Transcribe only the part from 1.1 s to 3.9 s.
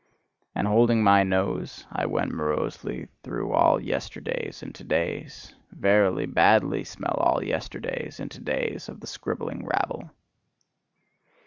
nose, I went morosely through all